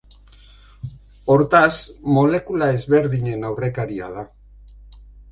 [1.33, 1.75] Hortaz,
[2.15, 4.23] molekula ezberdinen aurrekaria da.